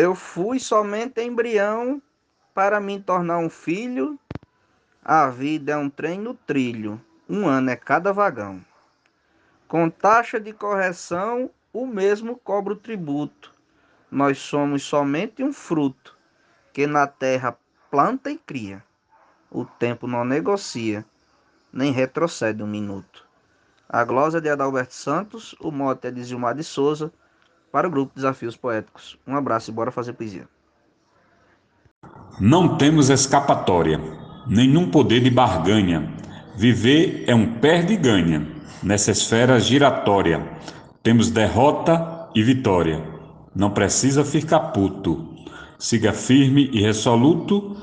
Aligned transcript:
Eu 0.00 0.14
fui 0.14 0.60
somente 0.60 1.20
embrião 1.20 2.00
para 2.54 2.78
me 2.78 3.00
tornar 3.00 3.38
um 3.38 3.50
filho. 3.50 4.16
A 5.04 5.28
vida 5.28 5.72
é 5.72 5.76
um 5.76 5.90
trem 5.90 6.20
no 6.20 6.34
trilho, 6.34 7.00
um 7.28 7.48
ano 7.48 7.70
é 7.70 7.74
cada 7.74 8.12
vagão. 8.12 8.64
Com 9.66 9.90
taxa 9.90 10.38
de 10.38 10.52
correção, 10.52 11.50
o 11.72 11.84
mesmo 11.84 12.36
cobra 12.36 12.74
o 12.74 12.76
tributo. 12.76 13.52
Nós 14.08 14.38
somos 14.38 14.84
somente 14.84 15.42
um 15.42 15.52
fruto 15.52 16.16
que 16.72 16.86
na 16.86 17.08
terra 17.08 17.58
planta 17.90 18.30
e 18.30 18.38
cria. 18.38 18.84
O 19.50 19.64
tempo 19.64 20.06
não 20.06 20.24
negocia, 20.24 21.04
nem 21.72 21.90
retrocede 21.90 22.62
um 22.62 22.68
minuto. 22.68 23.26
A 23.88 24.04
glosa 24.04 24.40
de 24.40 24.48
Adalberto 24.48 24.94
Santos, 24.94 25.56
o 25.58 25.72
mote 25.72 26.06
é 26.06 26.12
de 26.12 26.22
Gilmar 26.22 26.54
de 26.54 26.62
Souza, 26.62 27.12
para 27.70 27.86
o 27.86 27.90
grupo 27.90 28.12
Desafios 28.14 28.56
Poéticos. 28.56 29.18
Um 29.26 29.36
abraço 29.36 29.70
e 29.70 29.74
bora 29.74 29.90
fazer 29.90 30.12
poesia. 30.12 30.48
Não 32.40 32.76
temos 32.76 33.10
escapatória, 33.10 34.00
nenhum 34.46 34.90
poder 34.90 35.20
de 35.20 35.30
barganha. 35.30 36.12
Viver 36.56 37.24
é 37.26 37.34
um 37.34 37.54
perde 37.60 37.94
e 37.94 37.96
ganha 37.96 38.46
nessa 38.82 39.10
esfera 39.10 39.58
giratória. 39.60 40.46
Temos 41.02 41.30
derrota 41.30 42.28
e 42.34 42.42
vitória. 42.42 43.02
Não 43.54 43.70
precisa 43.70 44.24
ficar 44.24 44.60
puto. 44.72 45.34
Siga 45.78 46.12
firme 46.12 46.70
e 46.72 46.80
resoluto. 46.80 47.76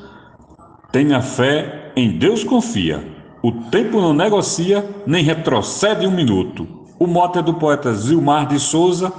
Tenha 0.91 1.21
fé, 1.21 1.91
em 1.95 2.17
Deus 2.17 2.43
confia. 2.43 3.03
O 3.41 3.51
tempo 3.51 4.01
não 4.01 4.13
negocia, 4.13 4.87
nem 5.05 5.23
retrocede 5.23 6.07
um 6.07 6.11
minuto. 6.11 6.67
O 6.97 7.05
mote 7.05 7.39
é 7.39 7.41
do 7.41 7.53
poeta 7.53 7.93
Zilmar 7.93 8.47
de 8.47 8.59
Souza, 8.59 9.11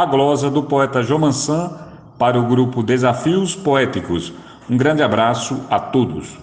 a 0.00 0.06
glosa 0.06 0.48
do 0.48 0.62
poeta 0.62 1.02
João 1.02 1.20
Mansan, 1.20 1.78
para 2.18 2.40
o 2.40 2.46
grupo 2.46 2.82
Desafios 2.82 3.54
Poéticos. 3.54 4.32
Um 4.68 4.74
grande 4.74 5.02
abraço 5.02 5.62
a 5.68 5.78
todos. 5.78 6.38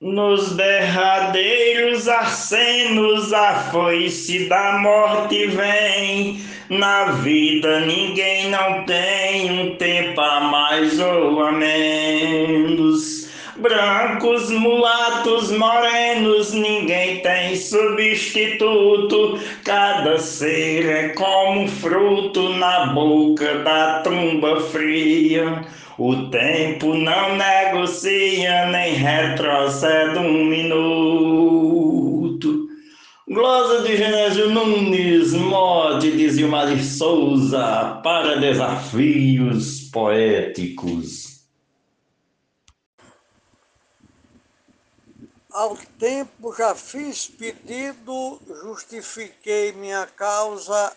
Nos 0.00 0.54
derradeiros 0.54 2.06
acenos 2.06 3.32
a 3.32 3.54
foice 3.72 4.48
da 4.48 4.78
morte 4.78 5.48
vem. 5.48 6.40
Na 6.70 7.06
vida 7.06 7.80
ninguém 7.80 8.48
não 8.48 8.84
tem 8.84 9.50
um 9.50 9.74
tempo 9.74 10.20
a 10.20 10.42
mais 10.42 11.00
ou 11.00 11.42
a 11.42 11.50
menos. 11.50 13.25
Brancos, 13.58 14.50
mulatos, 14.50 15.50
morenos, 15.50 16.52
ninguém 16.52 17.20
tem 17.22 17.56
substituto. 17.56 19.38
Cada 19.64 20.18
ser 20.18 20.84
é 20.86 21.08
como 21.10 21.62
um 21.62 21.68
fruto 21.68 22.50
na 22.50 22.88
boca 22.88 23.60
da 23.60 24.02
tumba 24.02 24.60
fria. 24.60 25.64
O 25.96 26.28
tempo 26.28 26.92
não 26.92 27.36
negocia 27.36 28.66
nem 28.66 28.92
retrocede 28.92 30.18
um 30.18 30.44
minuto. 30.44 31.96
Glosa 33.26 33.82
de 33.82 33.96
Genésio 33.96 34.50
Nunes, 34.50 35.32
mote 35.32 36.10
de 36.10 36.28
Zilmar 36.28 36.76
Souza, 36.78 38.00
para 38.04 38.36
desafios 38.36 39.88
poéticos. 39.90 41.35
Ao 45.58 45.74
tempo 45.98 46.54
já 46.54 46.74
fiz 46.74 47.28
pedido, 47.28 48.38
justifiquei 48.46 49.72
minha 49.72 50.06
causa, 50.06 50.94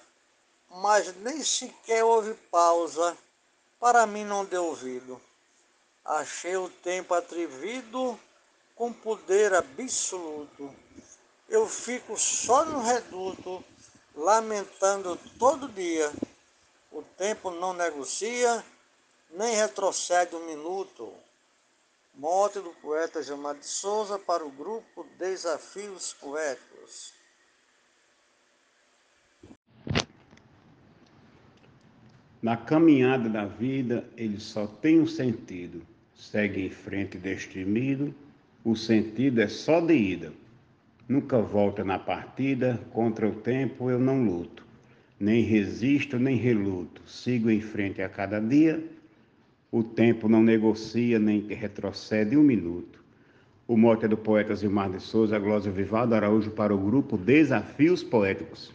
mas 0.69 1.15
nem 1.15 1.41
sequer 1.41 2.03
houve 2.03 2.33
pausa 2.51 3.17
para 3.79 4.05
mim 4.05 4.25
não 4.25 4.43
deu 4.43 4.65
ouvido. 4.65 5.21
Achei 6.03 6.57
o 6.57 6.67
tempo 6.69 7.13
atrevido 7.13 8.19
com 8.75 8.91
poder 8.91 9.53
absoluto. 9.53 10.75
Eu 11.47 11.65
fico 11.65 12.17
só 12.17 12.65
no 12.65 12.81
reduto, 12.81 13.63
lamentando 14.13 15.17
todo 15.39 15.69
dia. 15.69 16.11
O 16.91 17.01
tempo 17.01 17.49
não 17.49 17.71
negocia, 17.71 18.61
nem 19.29 19.55
retrocede 19.55 20.35
um 20.35 20.45
minuto. 20.45 21.13
Morte 22.19 22.59
do 22.59 22.71
poeta 22.81 23.23
Gilmar 23.23 23.55
de 23.55 23.65
Souza 23.65 24.19
para 24.19 24.45
o 24.45 24.51
grupo 24.51 25.07
Desafios 25.17 26.13
Poéticos. 26.19 27.13
Na 32.41 32.57
caminhada 32.57 33.29
da 33.29 33.45
vida, 33.45 34.05
ele 34.17 34.37
só 34.37 34.67
tem 34.67 34.99
um 34.99 35.07
sentido. 35.07 35.81
Segue 36.13 36.65
em 36.65 36.69
frente 36.69 37.17
destemido, 37.17 38.13
o 38.65 38.75
sentido 38.75 39.39
é 39.39 39.47
só 39.47 39.79
de 39.79 39.93
ida. 39.93 40.33
Nunca 41.07 41.41
volta 41.41 41.85
na 41.85 41.97
partida, 41.97 42.81
contra 42.91 43.29
o 43.29 43.39
tempo 43.39 43.89
eu 43.89 43.97
não 43.97 44.25
luto. 44.25 44.65
Nem 45.17 45.41
resisto, 45.41 46.19
nem 46.19 46.35
reluto. 46.35 47.01
Sigo 47.09 47.49
em 47.49 47.61
frente 47.61 48.01
a 48.01 48.09
cada 48.09 48.41
dia. 48.41 48.98
O 49.71 49.83
tempo 49.83 50.27
não 50.27 50.41
negocia, 50.41 51.19
nem 51.19 51.41
retrocede 51.47 52.35
um 52.35 52.41
minuto. 52.41 53.03
O 53.67 53.77
mote 53.77 54.05
é 54.05 54.07
do 54.07 54.17
poeta 54.17 54.55
Zilmar 54.55 54.89
de 54.89 54.99
Souza, 54.99 55.37
Glória 55.37 55.71
Vivaldo 55.71 56.15
Araújo, 56.15 56.49
para 56.49 56.73
o 56.73 56.77
grupo 56.77 57.15
Desafios 57.15 58.01
Poéticos. 58.01 58.73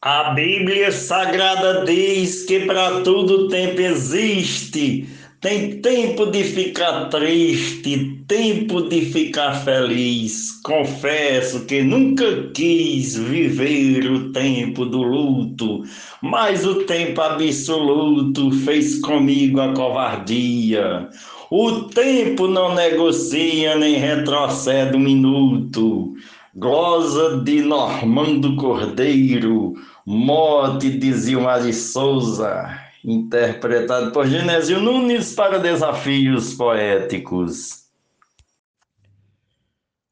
A 0.00 0.30
Bíblia 0.32 0.90
Sagrada 0.90 1.84
diz 1.84 2.44
que 2.44 2.60
para 2.60 3.02
tudo 3.02 3.48
tempo 3.48 3.80
existe. 3.80 5.06
Tem 5.40 5.80
tempo 5.80 6.26
de 6.26 6.42
ficar 6.42 7.10
triste, 7.10 8.24
tempo 8.26 8.82
de 8.82 9.02
ficar 9.02 9.52
feliz. 9.62 10.60
Confesso 10.64 11.64
que 11.64 11.80
nunca 11.80 12.50
quis 12.52 13.16
viver 13.16 14.10
o 14.10 14.32
tempo 14.32 14.84
do 14.84 15.00
luto, 15.00 15.84
mas 16.20 16.66
o 16.66 16.82
tempo 16.86 17.20
absoluto 17.20 18.50
fez 18.50 18.98
comigo 19.00 19.60
a 19.60 19.72
covardia. 19.74 21.08
O 21.52 21.82
tempo 21.82 22.48
não 22.48 22.74
negocia 22.74 23.76
nem 23.76 23.94
retrocede 23.94 24.96
um 24.96 25.00
minuto. 25.00 26.14
Glosa 26.56 27.40
de 27.44 27.62
Normando 27.62 28.56
Cordeiro, 28.56 29.74
mote 30.04 30.90
de 30.90 31.12
Zilmar 31.12 31.62
de 31.62 31.72
Souza, 31.72 32.87
interpretado 33.10 34.12
por 34.12 34.26
Genésio 34.26 34.80
Nunes 34.82 35.34
para 35.34 35.58
Desafios 35.58 36.52
Poéticos. 36.52 37.86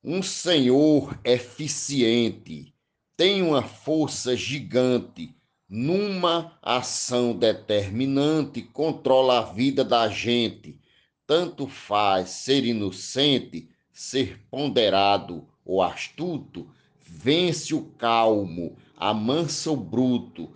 Um 0.03 0.23
senhor 0.23 1.19
eficiente 1.23 2.73
tem 3.15 3.43
uma 3.43 3.62
força 3.62 4.34
gigante, 4.34 5.34
numa 5.69 6.57
ação 6.62 7.37
determinante, 7.37 8.62
controla 8.62 9.41
a 9.41 9.53
vida 9.53 9.84
da 9.84 10.09
gente. 10.09 10.81
Tanto 11.27 11.67
faz 11.67 12.31
ser 12.31 12.65
inocente, 12.65 13.69
ser 13.93 14.41
ponderado 14.51 15.47
o 15.65 15.83
astuto, 15.83 16.67
vence 16.99 17.75
o 17.75 17.83
calmo, 17.99 18.75
amansa 18.97 19.71
o 19.71 19.77
bruto, 19.77 20.51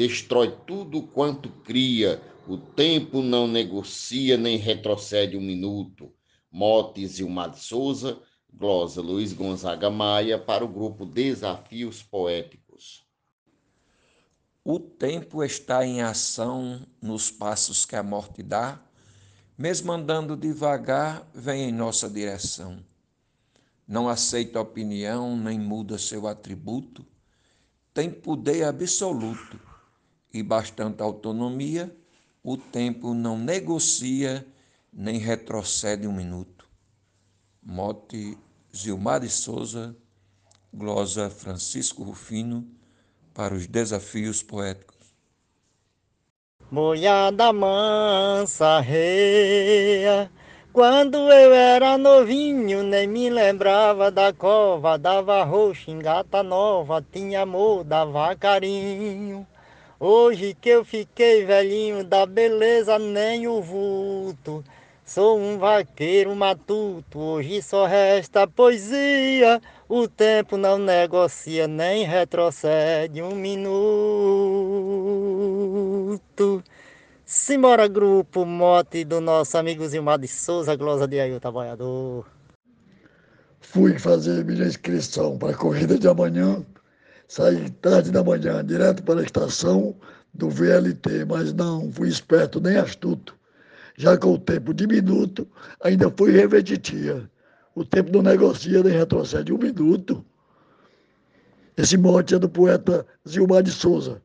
destrói 0.00 0.56
tudo 0.66 1.02
quanto 1.02 1.50
cria, 1.62 2.22
o 2.48 2.56
tempo 2.56 3.20
não 3.20 3.46
negocia 3.46 4.38
nem 4.38 4.56
retrocede 4.56 5.36
um 5.36 5.42
minuto. 5.42 6.10
Motes 6.50 7.18
Ilmar 7.18 7.50
de 7.50 7.60
Souza, 7.60 8.18
glosa 8.50 9.02
Luiz 9.02 9.34
Gonzaga 9.34 9.90
Maia, 9.90 10.38
para 10.38 10.64
o 10.64 10.68
grupo 10.68 11.04
Desafios 11.04 12.02
Poéticos. 12.02 13.06
O 14.64 14.80
tempo 14.80 15.44
está 15.44 15.84
em 15.84 16.00
ação 16.00 16.80
nos 17.02 17.30
passos 17.30 17.84
que 17.84 17.94
a 17.94 18.02
morte 18.02 18.42
dá, 18.42 18.80
mesmo 19.56 19.92
andando 19.92 20.34
devagar, 20.34 21.30
vem 21.34 21.68
em 21.68 21.72
nossa 21.72 22.08
direção. 22.08 22.82
Não 23.86 24.08
aceita 24.08 24.62
opinião 24.62 25.36
nem 25.36 25.58
muda 25.58 25.98
seu 25.98 26.26
atributo, 26.26 27.04
tem 27.92 28.10
poder 28.10 28.64
absoluto 28.64 29.68
e 30.32 30.42
bastante 30.42 31.02
autonomia, 31.02 31.94
o 32.42 32.56
tempo 32.56 33.14
não 33.14 33.38
negocia 33.38 34.46
nem 34.92 35.18
retrocede 35.18 36.06
um 36.06 36.12
minuto. 36.12 36.66
Mote 37.62 38.36
Zilmar 38.74 39.20
de 39.20 39.28
Souza, 39.28 39.94
glosa 40.72 41.28
Francisco 41.28 42.02
Rufino, 42.02 42.66
para 43.34 43.54
os 43.54 43.66
desafios 43.66 44.42
poéticos. 44.42 44.96
Mulher 46.70 47.32
mansa 47.52 48.80
reia, 48.80 50.30
quando 50.72 51.16
eu 51.18 51.52
era 51.52 51.98
novinho, 51.98 52.84
nem 52.84 53.08
me 53.08 53.28
lembrava 53.28 54.08
da 54.08 54.32
cova, 54.32 54.96
dava 54.96 55.42
roxo, 55.42 55.90
engata 55.90 56.44
nova, 56.44 57.04
tinha 57.12 57.42
amor, 57.42 57.82
dava 57.82 58.36
carinho. 58.36 59.44
Hoje 60.02 60.56
que 60.58 60.70
eu 60.70 60.82
fiquei 60.82 61.44
velhinho, 61.44 62.02
da 62.02 62.24
beleza 62.24 62.98
nem 62.98 63.46
o 63.46 63.60
vulto. 63.60 64.64
Sou 65.04 65.38
um 65.38 65.58
vaqueiro 65.58 66.34
matuto, 66.34 67.18
hoje 67.18 67.60
só 67.60 67.84
resta 67.84 68.46
poesia. 68.46 69.60
O 69.86 70.08
tempo 70.08 70.56
não 70.56 70.78
negocia 70.78 71.68
nem 71.68 72.04
retrocede 72.04 73.20
um 73.20 73.34
minuto. 73.34 73.60
Simbora, 77.26 77.86
grupo, 77.86 78.46
mote 78.46 79.04
do 79.04 79.20
nosso 79.20 79.58
amigo 79.58 79.86
Zilmar 79.86 80.18
de 80.18 80.28
Souza, 80.28 80.74
glosa 80.76 81.06
de 81.06 81.20
Ailton 81.20 81.40
Trabalhador. 81.40 82.24
Fui 83.60 83.98
fazer 83.98 84.46
minha 84.46 84.64
inscrição 84.64 85.36
para 85.36 85.50
a 85.50 85.54
corrida 85.54 85.98
de 85.98 86.08
amanhã. 86.08 86.64
Saí 87.30 87.70
tarde 87.70 88.10
da 88.10 88.24
manhã, 88.24 88.64
direto 88.64 89.04
para 89.04 89.20
a 89.20 89.22
estação 89.22 89.94
do 90.34 90.50
VLT, 90.50 91.24
mas 91.28 91.52
não 91.52 91.88
fui 91.92 92.08
esperto 92.08 92.60
nem 92.60 92.76
astuto. 92.76 93.36
Já 93.96 94.18
com 94.18 94.32
o 94.32 94.38
tempo 94.38 94.74
diminuto, 94.74 95.46
ainda 95.80 96.10
fui 96.10 96.32
repetitia. 96.32 97.30
O 97.72 97.84
tempo 97.84 98.10
não 98.10 98.22
negocia 98.22 98.82
nem 98.82 98.94
retrocede 98.94 99.52
um 99.52 99.58
minuto. 99.58 100.24
Esse 101.76 101.96
mote 101.96 102.34
é 102.34 102.38
do 102.40 102.48
poeta 102.48 103.06
Zilmar 103.28 103.62
de 103.62 103.70
Souza. 103.70 104.20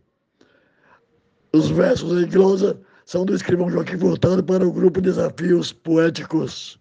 Os 1.53 1.69
versos 1.69 2.23
em 2.23 2.27
glosa 2.27 2.81
são 3.05 3.23
do 3.23 3.35
escrivão 3.35 3.69
Joaquim 3.69 3.99
Furtado 3.99 4.43
para 4.43 4.67
o 4.67 4.73
grupo 4.73 4.99
Desafios 4.99 5.71
Poéticos. 5.71 6.79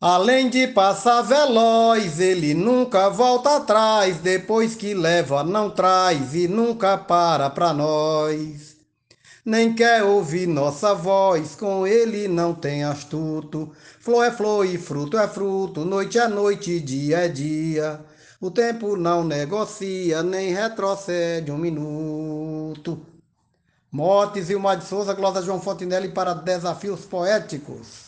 Além 0.00 0.50
de 0.50 0.66
passar 0.68 1.22
veloz, 1.22 2.20
ele 2.20 2.52
nunca 2.52 3.08
volta 3.08 3.56
atrás, 3.56 4.18
depois 4.18 4.74
que 4.74 4.92
leva 4.92 5.42
não 5.42 5.70
traz 5.70 6.34
e 6.34 6.46
nunca 6.46 6.98
para 6.98 7.48
pra 7.48 7.72
nós. 7.72 8.76
Nem 9.42 9.74
quer 9.74 10.02
ouvir 10.04 10.46
nossa 10.46 10.94
voz, 10.94 11.54
com 11.54 11.86
ele 11.86 12.28
não 12.28 12.52
tem 12.52 12.84
astuto. 12.84 13.72
Flor 13.98 14.24
é 14.26 14.30
flor 14.30 14.66
e 14.66 14.76
fruto 14.76 15.16
é 15.16 15.26
fruto, 15.26 15.82
noite 15.82 16.18
é 16.18 16.28
noite, 16.28 16.78
dia 16.78 17.24
é 17.24 17.28
dia. 17.28 18.04
O 18.38 18.50
tempo 18.50 18.96
não 18.96 19.24
negocia, 19.24 20.22
nem 20.22 20.52
retrocede 20.52 21.50
um 21.50 21.56
minuto. 21.56 23.00
Motes 23.90 24.50
e 24.50 24.54
o 24.54 24.76
de 24.76 24.84
Souza, 24.84 25.14
Glória 25.14 25.40
João 25.40 25.58
Fontinelli 25.58 26.10
para 26.10 26.34
Desafios 26.34 27.06
Poéticos. 27.06 28.05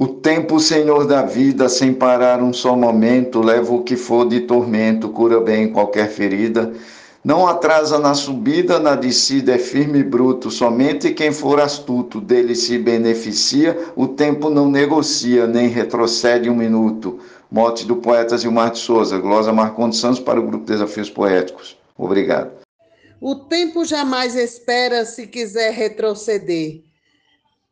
O 0.00 0.06
tempo, 0.06 0.60
Senhor 0.60 1.08
da 1.08 1.22
vida, 1.22 1.68
sem 1.68 1.92
parar 1.92 2.40
um 2.40 2.52
só 2.52 2.76
momento, 2.76 3.42
leva 3.42 3.74
o 3.74 3.82
que 3.82 3.96
for 3.96 4.28
de 4.28 4.42
tormento, 4.42 5.08
cura 5.08 5.40
bem 5.40 5.72
qualquer 5.72 6.08
ferida. 6.08 6.72
Não 7.24 7.48
atrasa 7.48 7.98
na 7.98 8.14
subida, 8.14 8.78
na 8.78 8.94
descida 8.94 9.56
é 9.56 9.58
firme 9.58 9.98
e 9.98 10.04
bruto. 10.04 10.52
Somente 10.52 11.12
quem 11.12 11.32
for 11.32 11.60
astuto 11.60 12.20
dele 12.20 12.54
se 12.54 12.78
beneficia. 12.78 13.76
O 13.96 14.06
tempo 14.06 14.48
não 14.48 14.70
negocia, 14.70 15.48
nem 15.48 15.66
retrocede 15.66 16.48
um 16.48 16.54
minuto. 16.54 17.18
Mote 17.50 17.84
do 17.84 17.96
poeta 17.96 18.38
Gilmar 18.38 18.70
de 18.70 18.78
Souza, 18.78 19.18
glosa 19.18 19.52
Marcondes 19.52 19.98
Santos 19.98 20.20
para 20.20 20.38
o 20.38 20.46
Grupo 20.46 20.64
Desafios 20.64 21.10
Poéticos. 21.10 21.76
Obrigado. 21.98 22.52
O 23.20 23.34
tempo 23.34 23.84
jamais 23.84 24.36
espera 24.36 25.04
se 25.04 25.26
quiser 25.26 25.72
retroceder. 25.72 26.87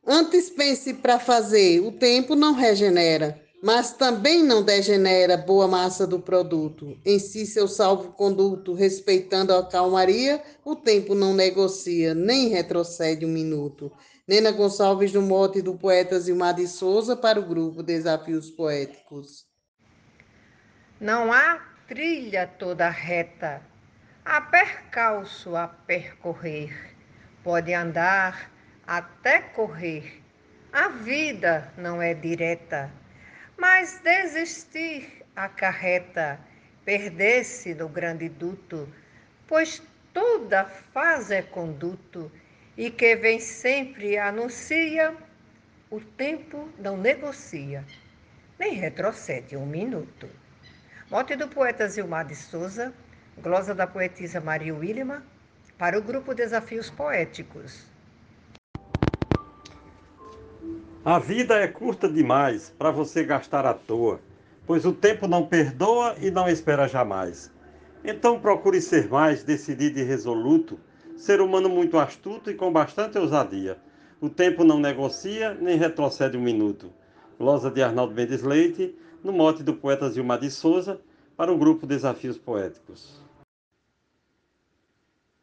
Antes 0.09 0.49
pense 0.49 0.95
para 0.95 1.19
fazer, 1.19 1.81
o 1.81 1.91
tempo 1.91 2.37
não 2.37 2.55
regenera, 2.55 3.43
mas 3.61 3.93
também 3.93 4.41
não 4.41 4.63
degenera 4.63 5.37
boa 5.37 5.67
massa 5.67 6.07
do 6.07 6.21
produto. 6.21 6.97
Em 7.05 7.19
si, 7.19 7.45
seu 7.45 7.67
salvo-conduto, 7.67 8.73
respeitando 8.73 9.53
a 9.53 9.67
calmaria, 9.67 10.41
o 10.65 10.77
tempo 10.77 11.13
não 11.13 11.35
negocia, 11.35 12.15
nem 12.15 12.47
retrocede 12.47 13.27
um 13.27 13.29
minuto. 13.29 13.91
Nena 14.29 14.53
Gonçalves, 14.53 15.13
no 15.13 15.23
mote 15.23 15.61
do 15.61 15.75
poeta 15.77 16.21
Zilmar 16.21 16.55
de 16.55 16.69
Souza, 16.69 17.17
para 17.17 17.41
o 17.41 17.47
grupo 17.47 17.83
Desafios 17.83 18.49
Poéticos. 18.49 19.45
Não 21.01 21.33
há 21.33 21.61
trilha 21.89 22.47
toda 22.47 22.89
reta, 22.89 23.61
há 24.25 24.41
percalço 24.41 25.57
a 25.57 25.67
percorrer. 25.67 26.95
Pode 27.43 27.75
andar 27.75 28.56
até 28.87 29.41
correr. 29.41 30.23
A 30.73 30.89
vida 30.89 31.73
não 31.77 32.01
é 32.01 32.15
direta, 32.15 32.91
mas 33.57 33.99
desistir 34.01 35.25
acarreta 35.35 36.39
perder-se 36.85 37.75
no 37.75 37.89
grande 37.89 38.29
duto, 38.29 38.89
pois 39.49 39.83
toda 40.15 40.65
fase 40.65 41.35
é 41.35 41.43
conduto 41.43 42.31
e 42.77 42.91
que 42.91 43.17
vem 43.17 43.41
sempre 43.41 44.17
anuncia, 44.17 45.15
o 45.91 46.01
tempo 46.01 46.69
não 46.79 46.97
negocia, 46.97 47.85
nem 48.59 48.75
retrocede 48.75 49.57
um 49.57 49.67
minuto. 49.67 50.29
Mote 51.11 51.35
do 51.35 51.49
poeta 51.49 51.89
Zilmar 51.89 52.27
de 52.27 52.37
Souza, 52.37 52.95
glosa 53.39 53.75
da 53.75 53.87
poetisa 53.87 54.41
Maria 54.41 54.75
Willima, 54.75 55.25
para 55.77 55.99
o 55.99 56.03
grupo 56.03 56.35
Desafios 56.35 56.89
Poéticos. 56.89 57.96
A 61.07 61.21
vida 61.21 61.55
é 61.55 61.69
curta 61.69 62.09
demais 62.09 62.75
para 62.77 62.91
você 62.91 63.23
gastar 63.23 63.65
à 63.65 63.73
toa, 63.73 64.21
pois 64.67 64.85
o 64.85 64.93
tempo 64.93 65.29
não 65.29 65.47
perdoa 65.47 66.17
e 66.21 66.33
não 66.33 66.49
espera 66.49 66.89
jamais. 66.89 67.49
Então 68.05 68.41
procure 68.41 68.81
ser 68.81 69.09
mais 69.09 69.45
decidido 69.45 70.01
e 70.01 70.03
resoluto, 70.03 70.81
ser 71.17 71.41
humano 71.41 71.69
muito 71.69 71.97
astuto 71.97 72.51
e 72.51 72.55
com 72.55 72.73
bastante 72.73 73.17
ousadia. 73.17 73.79
O 74.21 74.29
tempo 74.29 74.65
não 74.65 74.81
negocia 74.81 75.55
nem 75.55 75.79
retrocede 75.79 76.37
um 76.37 76.43
minuto. 76.43 76.93
Glosa 77.39 77.71
de 77.71 77.85
Arnaldo 77.85 78.13
Mendes 78.13 78.43
Leite, 78.43 78.93
no 79.23 79.33
mote 79.33 79.63
do 79.63 79.75
poeta 79.75 80.11
Zilmar 80.11 80.41
de 80.41 80.51
Souza, 80.51 81.01
para 81.37 81.53
o 81.53 81.57
grupo 81.57 81.87
Desafios 81.87 82.37
Poéticos. 82.37 83.23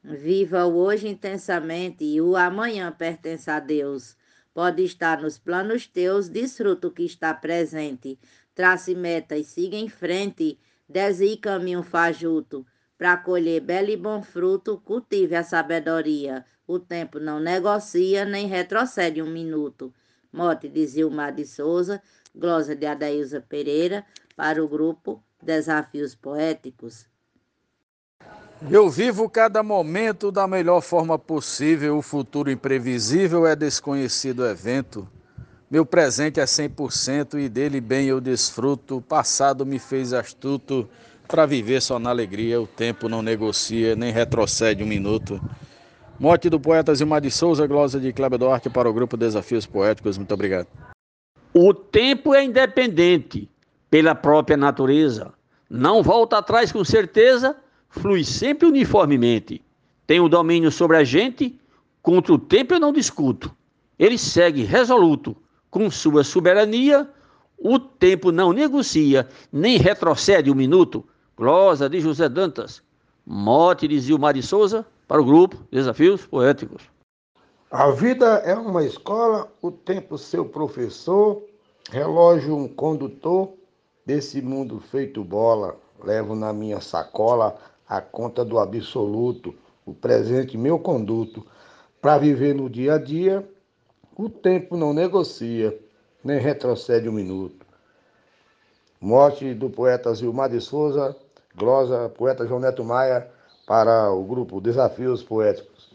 Viva 0.04 0.66
o 0.66 0.76
hoje 0.76 1.08
intensamente 1.08 2.04
e 2.04 2.20
o 2.20 2.36
amanhã 2.36 2.92
pertence 2.92 3.50
a 3.50 3.62
Deus. 3.62 4.22
Pode 4.54 4.84
estar 4.84 5.22
nos 5.22 5.38
planos 5.38 5.88
teus, 5.88 6.30
desfruta 6.30 6.88
o 6.88 6.92
que 6.92 7.04
está 7.04 7.34
presente. 7.34 8.20
Trace 8.54 8.94
meta 8.94 9.36
e 9.36 9.44
siga 9.44 9.76
em 9.76 9.90
frente, 9.90 10.60
desvie 10.88 11.38
caminho 11.38 11.82
fajuto. 11.82 12.66
Para 12.98 13.18
colher 13.18 13.62
belo 13.62 13.90
e 13.90 13.98
bom 13.98 14.22
fruto, 14.22 14.78
cultive 14.86 15.36
a 15.36 15.44
sabedoria. 15.44 16.46
O 16.68 16.78
tempo 16.78 17.20
não 17.20 17.40
negocia, 17.40 18.26
nem 18.26 18.48
retrocede 18.48 19.22
um 19.22 19.30
minuto. 19.30 19.94
Mote 20.32 20.70
de 20.70 20.86
Zilmar 20.86 21.34
de 21.34 21.46
Souza, 21.46 22.02
glosa 22.34 22.76
de 22.76 22.86
Adailza 22.86 23.42
Pereira, 23.42 24.06
para 24.36 24.64
o 24.64 24.68
grupo 24.68 25.24
Desafios 25.42 26.16
Poéticos. 26.16 27.13
Eu 28.70 28.90
vivo 28.90 29.30
cada 29.30 29.62
momento 29.62 30.32
da 30.32 30.48
melhor 30.48 30.82
forma 30.82 31.20
possível, 31.20 31.98
o 31.98 32.02
futuro 32.02 32.50
imprevisível 32.50 33.46
é 33.46 33.56
desconhecido 33.56 34.46
evento. 34.46 35.08
Meu 35.70 35.86
presente 35.86 36.40
é 36.40 36.46
100% 36.46 37.40
e 37.40 37.50
dele 37.50 37.82
bem 37.82 38.08
eu 38.08 38.22
desfruto. 38.22 38.98
O 38.98 39.02
passado 39.02 39.66
me 39.66 39.80
fez 39.80 40.14
astuto 40.14 40.88
para 41.28 41.46
viver 41.46 41.82
só 41.82 42.00
na 42.00 42.10
alegria. 42.10 42.62
O 42.62 42.68
tempo 42.68 43.10
não 43.10 43.22
negocia, 43.22 43.96
nem 43.96 44.14
retrocede 44.14 44.84
um 44.84 44.88
minuto. 44.88 45.42
Morte 46.18 46.50
do 46.50 46.60
poeta 46.60 46.96
Zilmar 46.96 47.22
de 47.22 47.32
Souza, 47.32 47.68
glosa 47.68 48.00
de 48.00 48.14
Kleber 48.14 48.40
Duarte 48.40 48.70
para 48.70 48.90
o 48.90 48.94
grupo 48.94 49.18
Desafios 49.18 49.66
Poéticos. 49.66 50.18
Muito 50.18 50.34
obrigado. 50.34 50.68
O 51.54 51.74
tempo 51.74 52.34
é 52.34 52.44
independente 52.44 53.50
pela 53.90 54.16
própria 54.16 54.56
natureza. 54.56 55.34
Não 55.70 56.02
volta 56.02 56.38
atrás 56.38 56.72
com 56.72 56.84
certeza 56.84 57.56
flui 57.94 58.24
sempre 58.24 58.68
uniformemente. 58.68 59.62
Tem 60.08 60.20
o 60.20 60.28
domínio 60.28 60.72
sobre 60.72 60.98
a 60.98 61.04
gente, 61.04 61.60
contra 62.02 62.34
o 62.34 62.40
tempo 62.40 62.74
eu 62.74 62.80
não 62.80 62.92
discuto. 62.92 63.56
Ele 63.98 64.18
segue 64.18 64.64
resoluto, 64.64 65.36
com 65.70 65.90
sua 65.90 66.24
soberania, 66.24 67.08
o 67.58 67.80
tempo 67.80 68.32
não 68.32 68.52
negocia, 68.52 69.28
nem 69.52 69.78
retrocede 69.78 70.52
um 70.52 70.56
minuto. 70.56 71.06
Glosa 71.38 71.90
de 71.90 72.00
José 72.00 72.28
Dantas, 72.28 72.82
mote 73.26 73.88
de 73.88 74.00
Zilmar 74.00 74.34
de 74.34 74.42
Souza, 74.44 74.86
para 75.08 75.22
o 75.22 75.26
grupo 75.26 75.58
Desafios 75.72 76.26
Poéticos. 76.26 76.84
A 77.72 77.90
vida 77.92 78.42
é 78.46 78.56
uma 78.56 78.84
escola, 78.84 79.52
o 79.62 79.72
tempo 79.72 80.18
seu 80.18 80.46
professor, 80.46 81.44
relógio 81.92 82.56
um 82.56 82.68
condutor, 82.68 83.54
desse 84.06 84.42
mundo 84.42 84.80
feito 84.80 85.24
bola, 85.24 85.78
levo 86.04 86.36
na 86.36 86.52
minha 86.52 86.82
sacola 86.82 87.58
a 87.94 88.02
conta 88.02 88.44
do 88.44 88.58
absoluto, 88.58 89.54
o 89.86 89.94
presente 89.94 90.58
meu 90.58 90.80
conduto. 90.80 91.46
Para 92.02 92.18
viver 92.18 92.56
no 92.56 92.68
dia 92.68 92.96
a 92.96 92.98
dia, 92.98 93.48
o 94.18 94.28
tempo 94.30 94.76
não 94.76 94.94
negocia, 94.94 95.80
nem 96.24 96.40
retrocede 96.40 97.08
um 97.08 97.12
minuto. 97.12 97.64
Morte 99.00 99.54
do 99.54 99.70
poeta 99.70 100.12
Zilmar 100.12 100.50
de 100.50 100.60
Souza, 100.60 101.16
Glosa, 101.56 102.10
poeta 102.10 102.48
João 102.48 102.60
Neto 102.60 102.84
Maia, 102.84 103.32
para 103.68 104.12
o 104.12 104.24
grupo 104.24 104.60
Desafios 104.60 105.22
Poéticos. 105.22 105.92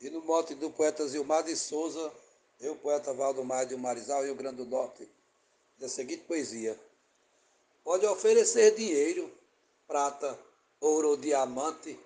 E 0.00 0.10
no 0.10 0.24
mote 0.24 0.56
do 0.56 0.70
poeta 0.70 1.06
Zilmar 1.06 1.44
de 1.44 1.54
Souza, 1.54 2.10
eu, 2.60 2.74
poeta 2.74 3.14
Valdomar 3.14 3.64
de 3.64 3.76
Marizal, 3.76 4.24
Rio 4.24 4.34
Grande 4.34 4.56
do 4.56 4.64
Norte, 4.64 5.08
da 5.78 5.88
seguinte 5.88 6.24
poesia. 6.26 6.76
Pode 7.84 8.04
oferecer 8.06 8.74
dinheiro, 8.74 9.30
prata, 9.86 10.36
ouro 10.80 11.10
ou 11.10 11.16
diamante, 11.16 11.98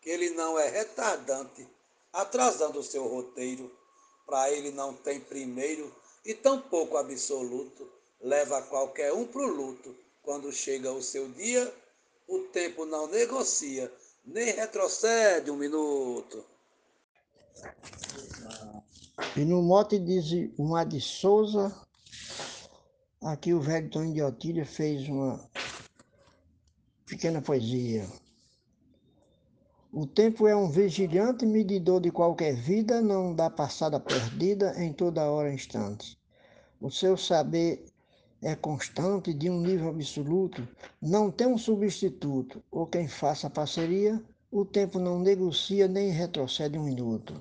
que 0.00 0.10
ele 0.10 0.30
não 0.30 0.58
é 0.58 0.68
retardante, 0.68 1.66
atrasando 2.12 2.78
o 2.78 2.84
seu 2.84 3.06
roteiro. 3.06 3.70
Para 4.26 4.50
ele 4.50 4.70
não 4.70 4.94
tem 4.94 5.20
primeiro 5.20 5.94
e 6.24 6.34
tampouco 6.34 6.96
absoluto, 6.96 7.90
leva 8.20 8.62
qualquer 8.62 9.12
um 9.12 9.26
pro 9.26 9.46
luto. 9.46 9.94
Quando 10.22 10.52
chega 10.52 10.92
o 10.92 11.02
seu 11.02 11.28
dia, 11.28 11.72
o 12.28 12.38
tempo 12.38 12.84
não 12.86 13.08
negocia, 13.08 13.92
nem 14.24 14.52
retrocede 14.52 15.50
um 15.50 15.56
minuto. 15.56 16.44
E 19.36 19.44
no 19.44 19.62
mote 19.62 19.98
diz 19.98 20.24
o 20.56 20.64
Mar 20.64 20.86
de 20.86 21.00
Souza, 21.00 21.74
aqui 23.20 23.52
o 23.52 23.60
velho 23.60 23.90
Tony 23.90 24.12
de 24.12 24.22
Otília 24.22 24.64
fez 24.64 25.08
uma 25.08 25.38
pequena 27.12 27.42
poesia. 27.42 28.06
O 29.92 30.06
tempo 30.06 30.48
é 30.48 30.56
um 30.56 30.70
vigilante 30.70 31.44
medidor 31.44 32.00
de 32.00 32.10
qualquer 32.10 32.54
vida, 32.54 33.02
não 33.02 33.34
dá 33.34 33.50
passada 33.50 34.00
perdida 34.00 34.72
em 34.82 34.94
toda 34.94 35.30
hora 35.30 35.52
instante. 35.52 36.18
O 36.80 36.90
seu 36.90 37.18
saber 37.18 37.84
é 38.40 38.56
constante, 38.56 39.34
de 39.34 39.50
um 39.50 39.60
nível 39.60 39.90
absoluto, 39.90 40.66
não 41.02 41.30
tem 41.30 41.46
um 41.46 41.58
substituto, 41.58 42.62
ou 42.70 42.86
quem 42.86 43.06
faça 43.06 43.50
parceria, 43.50 44.18
o 44.50 44.64
tempo 44.64 44.98
não 44.98 45.18
negocia 45.18 45.86
nem 45.86 46.08
retrocede 46.08 46.78
um 46.78 46.84
minuto. 46.84 47.34